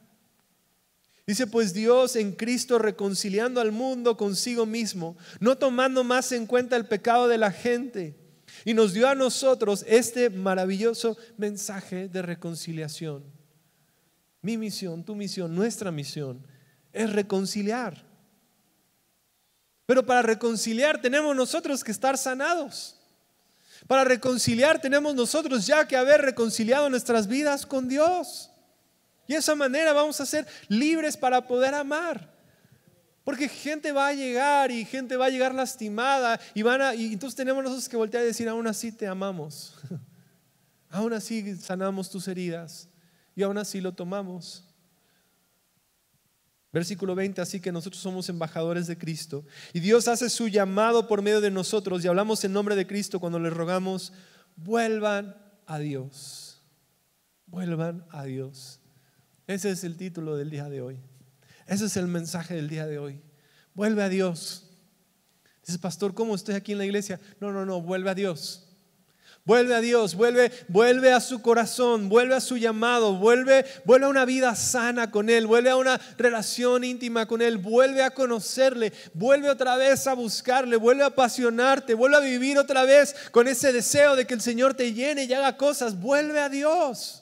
[1.32, 6.76] Dice, pues Dios en Cristo reconciliando al mundo consigo mismo, no tomando más en cuenta
[6.76, 8.18] el pecado de la gente,
[8.66, 13.24] y nos dio a nosotros este maravilloso mensaje de reconciliación.
[14.42, 16.46] Mi misión, tu misión, nuestra misión
[16.92, 18.04] es reconciliar.
[19.86, 23.00] Pero para reconciliar tenemos nosotros que estar sanados.
[23.88, 28.51] Para reconciliar tenemos nosotros ya que haber reconciliado nuestras vidas con Dios.
[29.32, 32.30] Y de esa manera vamos a ser libres para poder amar.
[33.24, 37.14] Porque gente va a llegar y gente va a llegar lastimada y van a y
[37.14, 39.74] entonces tenemos nosotros que voltear y decir, aún así te amamos.
[40.90, 42.90] aún así sanamos tus heridas
[43.34, 44.66] y aún así lo tomamos.
[46.74, 51.22] Versículo 20, así que nosotros somos embajadores de Cristo y Dios hace su llamado por
[51.22, 54.12] medio de nosotros y hablamos en nombre de Cristo cuando le rogamos,
[54.58, 56.62] vuelvan a Dios,
[57.46, 58.81] vuelvan a Dios.
[59.52, 60.98] Ese es el título del día de hoy,
[61.68, 63.20] ese es el mensaje del día de hoy,
[63.74, 64.70] vuelve a Dios.
[65.68, 67.20] Dice, pastor, ¿cómo estoy aquí en la iglesia?
[67.42, 68.70] No, no, no, vuelve a Dios.
[69.44, 74.10] Vuelve a Dios, vuelve, vuelve a su corazón, vuelve a su llamado, vuelve, vuelve a
[74.10, 78.94] una vida sana con Él, vuelve a una relación íntima con Él, vuelve a conocerle,
[79.14, 83.74] vuelve otra vez a buscarle, vuelve a apasionarte, vuelve a vivir otra vez con ese
[83.74, 87.21] deseo de que el Señor te llene y haga cosas, vuelve a Dios.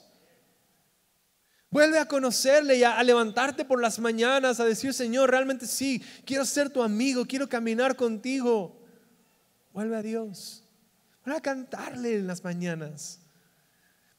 [1.70, 6.44] Vuelve a conocerle y a, levantarte por las mañanas, a decir, Señor, realmente sí, quiero
[6.44, 8.76] ser tu amigo, quiero caminar contigo.
[9.72, 10.64] Vuelve a Dios.
[11.24, 13.20] Vuelve a cantarle en las mañanas.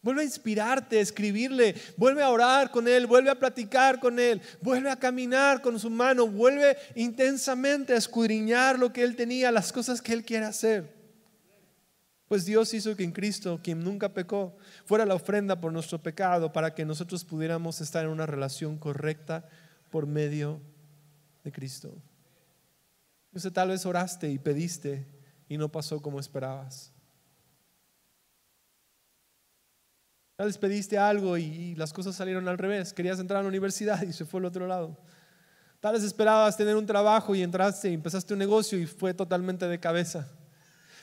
[0.01, 4.41] Vuelve a inspirarte, a escribirle, vuelve a orar con Él, vuelve a platicar con Él,
[4.61, 9.71] vuelve a caminar con su mano, vuelve intensamente a escudriñar lo que Él tenía, las
[9.71, 11.00] cosas que Él quiere hacer.
[12.31, 16.53] Pues Dios hizo que en Cristo, quien nunca pecó, fuera la ofrenda por nuestro pecado
[16.53, 19.49] para que nosotros pudiéramos estar en una relación correcta
[19.89, 20.61] por medio
[21.43, 21.93] de Cristo.
[23.25, 25.05] Entonces tal vez oraste y pediste
[25.49, 26.93] y no pasó como esperabas.
[30.37, 32.93] Tal vez pediste algo y las cosas salieron al revés.
[32.93, 34.97] Querías entrar a la universidad y se fue al otro lado.
[35.81, 39.67] Tal vez esperabas tener un trabajo y entraste y empezaste un negocio y fue totalmente
[39.67, 40.29] de cabeza.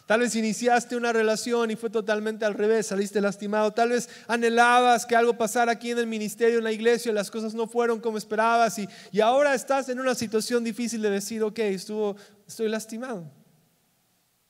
[0.08, 3.74] Tal vez iniciaste una relación y fue totalmente al revés, saliste lastimado.
[3.74, 7.30] Tal vez anhelabas que algo pasara aquí en el ministerio, en la iglesia, y las
[7.30, 11.42] cosas no fueron como esperabas y, y ahora estás en una situación difícil de decir,
[11.42, 12.16] ok, estuvo,
[12.46, 13.30] estoy lastimado.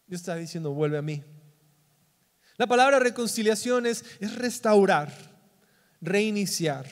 [0.07, 1.25] Dios está diciendo, vuelve a mí.
[2.57, 5.13] La palabra reconciliación es, es restaurar,
[6.01, 6.87] reiniciar,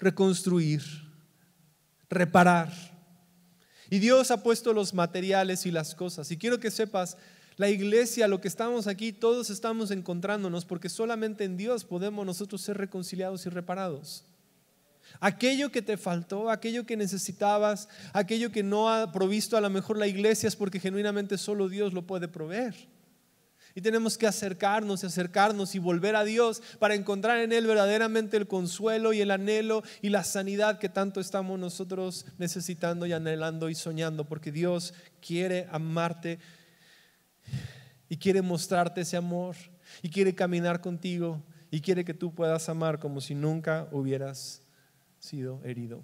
[0.00, 0.82] reconstruir,
[2.10, 2.72] reparar.
[3.90, 6.32] Y Dios ha puesto los materiales y las cosas.
[6.32, 7.16] Y quiero que sepas,
[7.58, 12.62] la iglesia, lo que estamos aquí, todos estamos encontrándonos porque solamente en Dios podemos nosotros
[12.62, 14.24] ser reconciliados y reparados.
[15.18, 19.98] Aquello que te faltó, aquello que necesitabas, aquello que no ha provisto a lo mejor
[19.98, 22.76] la iglesia es porque genuinamente solo Dios lo puede proveer.
[23.74, 28.36] Y tenemos que acercarnos y acercarnos y volver a Dios para encontrar en Él verdaderamente
[28.36, 33.68] el consuelo y el anhelo y la sanidad que tanto estamos nosotros necesitando y anhelando
[33.68, 36.38] y soñando, porque Dios quiere amarte
[38.08, 39.56] y quiere mostrarte ese amor
[40.02, 44.62] y quiere caminar contigo y quiere que tú puedas amar como si nunca hubieras
[45.18, 46.02] sido herido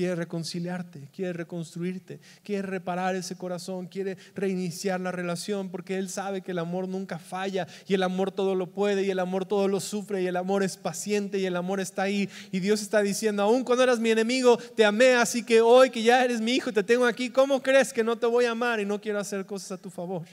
[0.00, 6.40] quiere reconciliarte, quiere reconstruirte, quiere reparar ese corazón, quiere reiniciar la relación, porque Él sabe
[6.40, 9.68] que el amor nunca falla y el amor todo lo puede y el amor todo
[9.68, 12.30] lo sufre y el amor es paciente y el amor está ahí.
[12.50, 16.02] Y Dios está diciendo, aún cuando eras mi enemigo, te amé, así que hoy que
[16.02, 18.80] ya eres mi hijo, te tengo aquí, ¿cómo crees que no te voy a amar
[18.80, 20.26] y no quiero hacer cosas a tu favor?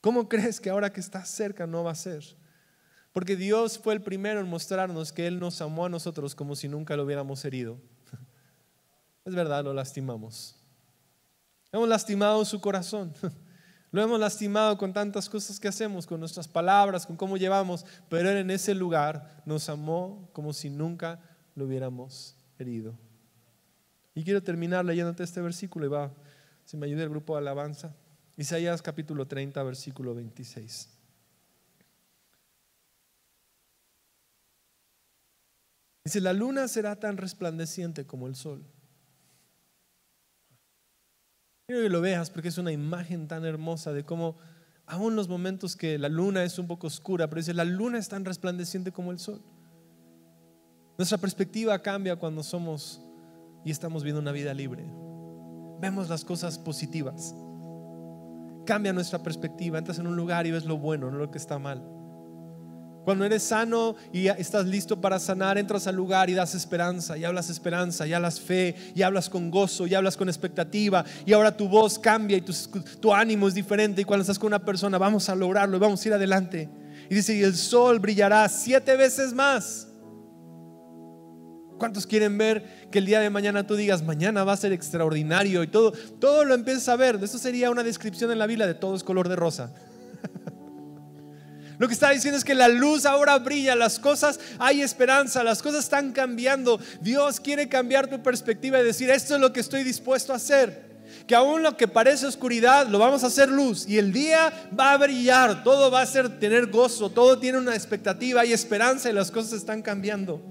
[0.00, 2.24] ¿Cómo crees que ahora que estás cerca no va a ser?
[3.18, 6.68] Porque Dios fue el primero en mostrarnos que Él nos amó a nosotros como si
[6.68, 7.76] nunca lo hubiéramos herido.
[9.24, 10.54] Es verdad, lo lastimamos.
[11.72, 13.12] Hemos lastimado su corazón.
[13.90, 18.30] Lo hemos lastimado con tantas cosas que hacemos, con nuestras palabras, con cómo llevamos, pero
[18.30, 21.18] Él en ese lugar nos amó como si nunca
[21.56, 22.96] lo hubiéramos herido.
[24.14, 26.12] Y quiero terminar leyéndote este versículo y va,
[26.64, 27.96] si me ayuda el grupo de alabanza.
[28.36, 30.97] Isaías capítulo 30, versículo 26.
[36.08, 38.64] Dice, la luna será tan resplandeciente como el sol.
[41.66, 44.38] Quiero que lo veas porque es una imagen tan hermosa de cómo,
[44.86, 48.08] aún los momentos que la luna es un poco oscura, pero dice, la luna es
[48.08, 49.42] tan resplandeciente como el sol.
[50.96, 53.02] Nuestra perspectiva cambia cuando somos
[53.62, 54.90] y estamos viendo una vida libre.
[55.78, 57.34] Vemos las cosas positivas.
[58.64, 59.76] Cambia nuestra perspectiva.
[59.76, 61.97] Entras en un lugar y ves lo bueno, no lo que está mal.
[63.08, 67.24] Cuando eres sano y estás listo para sanar, entras al lugar y das esperanza, y
[67.24, 71.56] hablas esperanza, y hablas fe, y hablas con gozo, y hablas con expectativa, y ahora
[71.56, 74.02] tu voz cambia y tu, ánimo es diferente.
[74.02, 76.68] Y cuando estás con una persona, vamos a lograrlo y vamos a ir adelante.
[77.08, 79.88] Y dice, y el sol brillará siete veces más.
[81.78, 85.62] ¿Cuántos quieren ver que el día de mañana tú digas, mañana va a ser extraordinario
[85.62, 87.18] y todo, todo lo empiezas a ver?
[87.22, 89.72] Eso sería una descripción en la Biblia de todo es color de rosa.
[91.78, 95.62] Lo que está diciendo es que la luz ahora brilla, las cosas, hay esperanza, las
[95.62, 96.80] cosas están cambiando.
[97.00, 100.88] Dios quiere cambiar tu perspectiva y decir, esto es lo que estoy dispuesto a hacer.
[101.28, 104.92] Que aún lo que parece oscuridad lo vamos a hacer luz y el día va
[104.92, 109.12] a brillar, todo va a ser tener gozo, todo tiene una expectativa, hay esperanza y
[109.12, 110.42] las cosas están cambiando.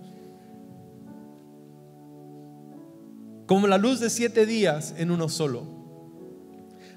[3.48, 5.76] Como la luz de siete días en uno solo.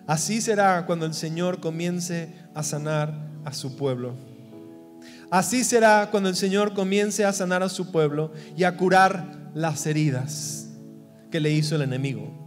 [0.07, 4.15] Así será cuando el Señor comience a sanar a su pueblo.
[5.31, 9.87] Así será cuando el Señor comience a sanar a su pueblo y a curar las
[9.87, 10.69] heridas
[11.31, 12.41] que le hizo el enemigo.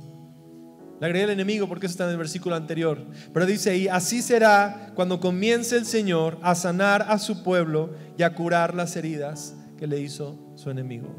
[1.00, 3.06] Le agregué el enemigo porque eso está en el versículo anterior.
[3.34, 8.24] Pero dice ahí, así será cuando comience el Señor a sanar a su pueblo y
[8.24, 11.10] a curar las heridas que le hizo su enemigo.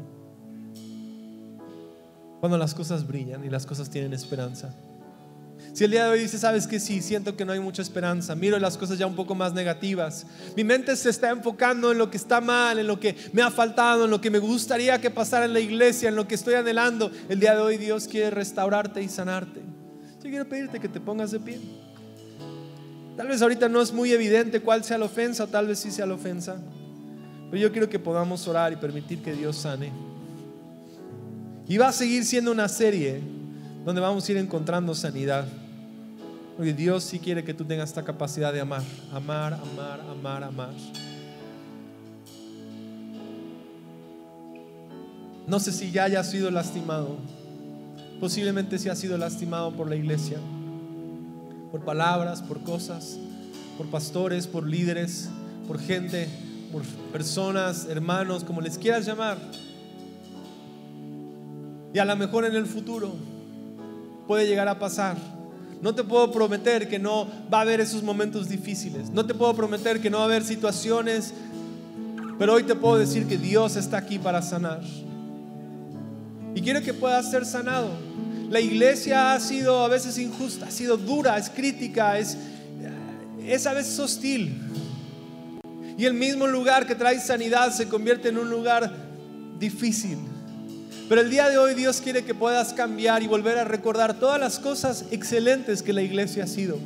[2.39, 4.75] Cuando las cosas brillan y las cosas tienen esperanza.
[5.75, 8.33] Si el día de hoy dice, sabes que sí, siento que no hay mucha esperanza,
[8.33, 10.25] miro las cosas ya un poco más negativas.
[10.55, 13.51] Mi mente se está enfocando en lo que está mal, en lo que me ha
[13.51, 16.53] faltado, en lo que me gustaría que pasara en la iglesia, en lo que estoy
[16.53, 17.11] anhelando.
[17.27, 19.63] El día de hoy Dios quiere restaurarte y sanarte.
[20.23, 21.59] Yo quiero pedirte que te pongas de pie.
[23.17, 26.05] Tal vez ahorita no es muy evidente cuál sea la ofensa, tal vez sí sea
[26.05, 26.55] la ofensa.
[27.51, 29.91] Pero yo quiero que podamos orar y permitir que Dios sane.
[31.67, 33.19] Y va a seguir siendo una serie
[33.83, 35.45] donde vamos a ir encontrando sanidad.
[36.57, 40.73] Dios sí quiere que tú tengas esta capacidad de amar, amar, amar, amar, amar.
[45.47, 47.17] No sé si ya hayas sido lastimado.
[48.19, 50.37] Posiblemente si has sido lastimado por la iglesia,
[51.71, 53.19] por palabras, por cosas,
[53.77, 55.29] por pastores, por líderes,
[55.67, 56.29] por gente,
[56.71, 59.37] por personas, hermanos, como les quieras llamar.
[61.93, 63.13] Y a lo mejor en el futuro
[64.25, 65.34] puede llegar a pasar
[65.81, 69.09] no te puedo prometer que no va a haber esos momentos difíciles.
[69.09, 71.33] No te puedo prometer que no va a haber situaciones.
[72.39, 74.81] Pero hoy te puedo decir que Dios está aquí para sanar.
[76.53, 77.89] Y quiero que puedas ser sanado.
[78.49, 82.37] La iglesia ha sido a veces injusta, ha sido dura, es crítica, es,
[83.45, 84.61] es a veces hostil.
[85.97, 88.93] Y el mismo lugar que trae sanidad se convierte en un lugar
[89.59, 90.17] difícil.
[91.07, 94.39] Pero el día de hoy Dios quiere que puedas cambiar y volver a recordar todas
[94.39, 96.79] las cosas excelentes que la iglesia ha sido.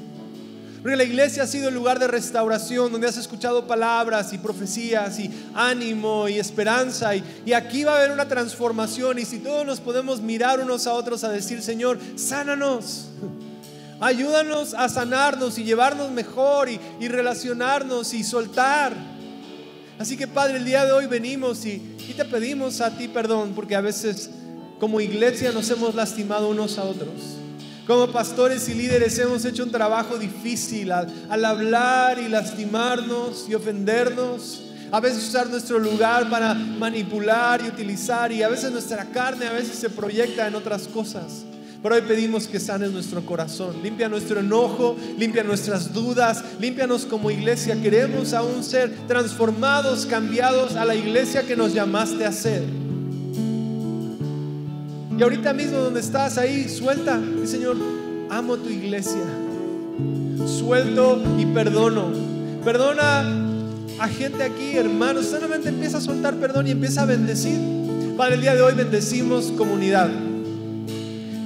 [0.81, 5.19] Porque la iglesia ha sido el lugar de restauración donde has escuchado palabras y profecías
[5.19, 7.15] y ánimo y esperanza.
[7.15, 9.19] Y, y, aquí va a haber una transformación.
[9.19, 13.07] Y si todos nos podemos mirar unos a otros a decir, Señor, sánanos.
[14.01, 18.93] Ayúdanos a sanarnos y llevarnos mejor y, y relacionarnos y soltar.
[19.97, 23.53] Así que Padre, el día de hoy venimos y, y te pedimos a ti perdón
[23.55, 24.31] porque a veces
[24.79, 27.37] como iglesia nos hemos lastimado unos a otros.
[27.85, 33.53] Como pastores y líderes hemos hecho un trabajo difícil al, al, hablar y lastimarnos y
[33.53, 34.63] ofendernos.
[34.91, 39.53] A veces usar nuestro lugar para manipular y utilizar y a veces nuestra carne a
[39.53, 41.45] veces se proyecta en otras cosas.
[41.81, 47.31] Pero hoy pedimos que sanes nuestro corazón, limpia nuestro enojo, limpia nuestras dudas, límpianos como
[47.31, 47.81] iglesia.
[47.81, 52.63] Queremos aún ser transformados, cambiados a la iglesia que nos llamaste a ser.
[55.17, 57.77] Y ahorita mismo donde estás ahí, suelta, y Señor,
[58.29, 59.23] amo tu iglesia.
[60.45, 62.07] Suelto y perdono.
[62.65, 63.23] Perdona
[63.99, 65.27] a gente aquí, hermanos.
[65.27, 67.57] Solamente empieza a soltar perdón y empieza a bendecir.
[68.17, 70.09] Padre, el día de hoy bendecimos comunidad.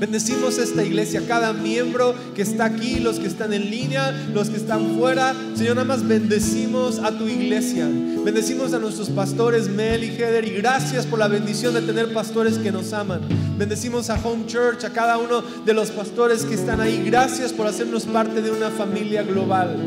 [0.03, 4.57] Bendecimos esta iglesia, cada miembro que está aquí, los que están en línea, los que
[4.57, 5.33] están fuera.
[5.55, 7.87] Señor, nada más bendecimos a tu iglesia.
[7.87, 12.57] Bendecimos a nuestros pastores Mel y Heather y gracias por la bendición de tener pastores
[12.57, 13.21] que nos aman.
[13.57, 17.01] Bendecimos a Home Church, a cada uno de los pastores que están ahí.
[17.05, 19.77] Gracias por hacernos parte de una familia global.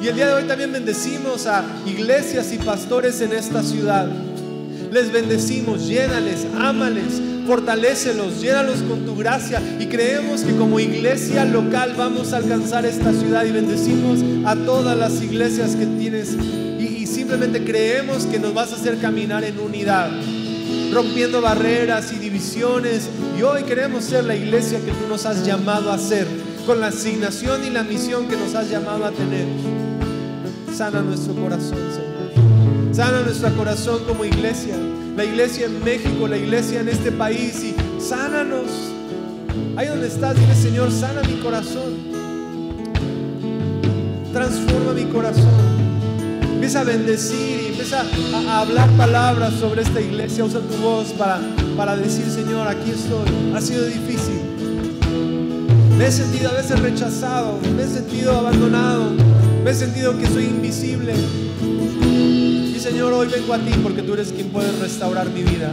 [0.00, 4.08] Y el día de hoy también bendecimos a iglesias y pastores en esta ciudad.
[4.92, 11.94] Les bendecimos, llénales, ámales, fortalécelos, llénalos con tu gracia y creemos que como iglesia local
[11.96, 16.36] vamos a alcanzar esta ciudad y bendecimos a todas las iglesias que tienes
[16.78, 20.10] y, y simplemente creemos que nos vas a hacer caminar en unidad,
[20.92, 25.90] rompiendo barreras y divisiones y hoy queremos ser la iglesia que tú nos has llamado
[25.90, 26.26] a ser
[26.66, 29.46] con la asignación y la misión que nos has llamado a tener.
[30.72, 32.94] Sana nuestro corazón, Señor.
[32.94, 34.74] Sana nuestro corazón como iglesia,
[35.16, 38.66] la iglesia en México, la iglesia en este país y sánanos.
[39.76, 42.12] Ahí donde estás, dile Señor, sana mi corazón.
[44.32, 45.82] Transforma mi corazón.
[46.54, 50.44] Empieza a bendecir y empieza a, a, hablar palabras sobre esta iglesia.
[50.44, 51.40] Usa tu voz para,
[51.76, 53.28] para decir, Señor, aquí estoy.
[53.54, 54.40] Ha sido difícil.
[55.98, 59.10] Me he sentido a veces rechazado, me he sentido abandonado,
[59.62, 61.12] me he sentido que soy invisible.
[62.82, 65.70] Señor, hoy vengo a ti porque tú eres quien puede restaurar mi vida.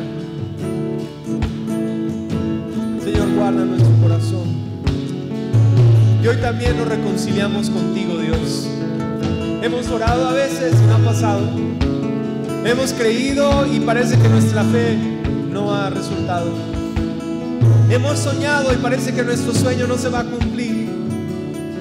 [3.04, 4.46] Señor, guarda nuestro corazón.
[6.22, 8.68] Y hoy también nos reconciliamos contigo, Dios.
[9.64, 11.50] Hemos orado a veces y no ha pasado.
[12.64, 14.96] Hemos creído y parece que nuestra fe
[15.52, 16.52] no ha resultado.
[17.90, 20.88] Hemos soñado y parece que nuestro sueño no se va a cumplir.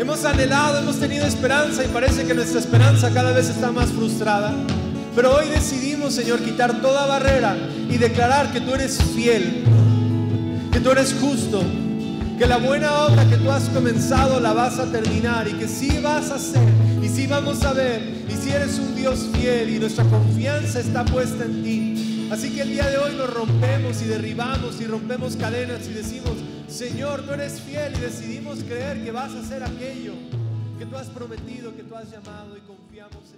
[0.00, 4.54] Hemos anhelado, hemos tenido esperanza y parece que nuestra esperanza cada vez está más frustrada.
[5.18, 7.56] Pero hoy decidimos, Señor, quitar toda barrera
[7.90, 9.64] y declarar que tú eres fiel,
[10.70, 11.60] que tú eres justo,
[12.38, 15.98] que la buena obra que tú has comenzado la vas a terminar y que sí
[16.00, 16.68] vas a hacer
[17.02, 21.04] y sí vamos a ver y si eres un Dios fiel y nuestra confianza está
[21.04, 22.28] puesta en ti.
[22.30, 26.34] Así que el día de hoy nos rompemos y derribamos y rompemos cadenas y decimos,
[26.68, 30.12] Señor, tú eres fiel y decidimos creer que vas a hacer aquello
[30.78, 33.37] que tú has prometido, que tú has llamado y confiamos en.